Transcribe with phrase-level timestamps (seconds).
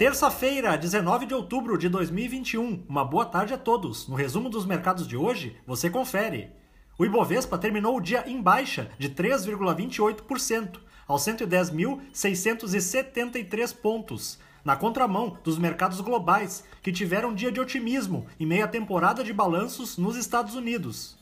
[0.00, 2.86] Terça-feira, 19 de outubro de 2021.
[2.88, 4.08] Uma boa tarde a todos.
[4.08, 6.50] No resumo dos mercados de hoje, você confere.
[6.98, 15.58] O Ibovespa terminou o dia em baixa de 3,28%, aos 110.673 pontos, na contramão dos
[15.58, 20.16] mercados globais, que tiveram um dia de otimismo em meio à temporada de balanços nos
[20.16, 21.19] Estados Unidos.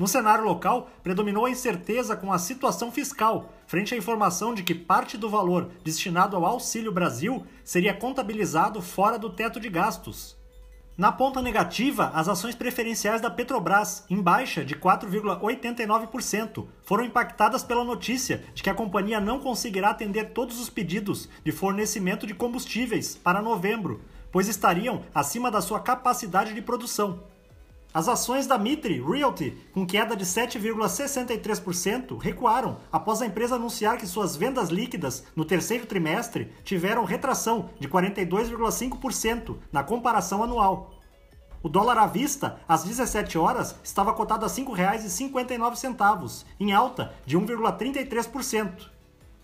[0.00, 4.74] No cenário local, predominou a incerteza com a situação fiscal, frente à informação de que
[4.74, 10.38] parte do valor destinado ao Auxílio Brasil seria contabilizado fora do teto de gastos.
[10.96, 17.84] Na ponta negativa, as ações preferenciais da Petrobras, em baixa de 4,89%, foram impactadas pela
[17.84, 23.18] notícia de que a companhia não conseguirá atender todos os pedidos de fornecimento de combustíveis
[23.22, 24.00] para novembro,
[24.32, 27.20] pois estariam acima da sua capacidade de produção.
[27.92, 34.06] As ações da Mitre Realty, com queda de 7,63%, recuaram após a empresa anunciar que
[34.06, 40.92] suas vendas líquidas no terceiro trimestre tiveram retração de 42,5% na comparação anual.
[41.64, 47.36] O dólar à vista, às 17 horas, estava cotado a R$ 5,59, em alta de
[47.36, 48.88] 1,33%.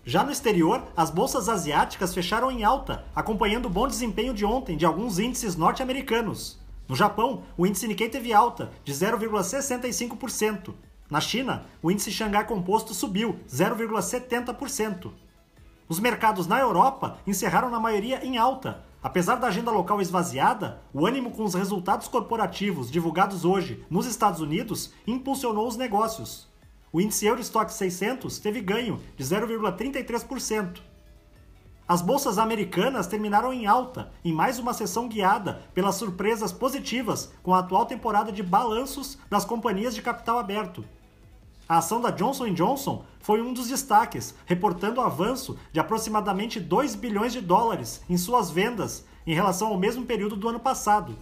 [0.05, 4.77] Já no exterior, as bolsas asiáticas fecharam em alta, acompanhando o bom desempenho de ontem
[4.77, 6.65] de alguns índices norte-americanos.
[6.87, 10.73] No Japão, o índice Nikkei teve alta de 0,65%.
[11.09, 15.11] Na China, o índice Xangai Composto subiu 0,70%.
[15.89, 18.85] Os mercados na Europa encerraram na maioria em alta.
[19.01, 24.41] Apesar da agenda local esvaziada, o ânimo com os resultados corporativos divulgados hoje nos Estados
[24.41, 26.47] Unidos impulsionou os negócios.
[26.91, 30.79] O índice Eurostock 600 teve ganho de 0,33%.
[31.87, 37.53] As bolsas americanas terminaram em alta, em mais uma sessão guiada pelas surpresas positivas com
[37.53, 40.83] a atual temporada de balanços das companhias de capital aberto.
[41.69, 47.31] A ação da Johnson Johnson foi um dos destaques, reportando avanço de aproximadamente 2 bilhões
[47.31, 51.15] de dólares em suas vendas em relação ao mesmo período do ano passado.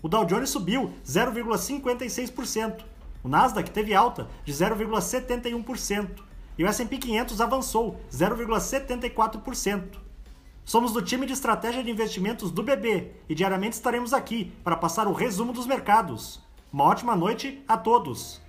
[0.00, 2.84] O Dow Jones subiu 0,56%,
[3.24, 6.28] o Nasdaq teve alta de 0,71%
[6.58, 9.96] e o S&P 500 avançou 0,74%.
[10.64, 15.06] Somos do time de estratégia de investimentos do BB e diariamente estaremos aqui para passar
[15.06, 16.42] o resumo dos mercados.
[16.70, 18.47] Uma ótima noite a todos!